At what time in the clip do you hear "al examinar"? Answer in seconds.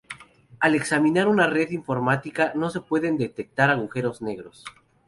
0.59-1.27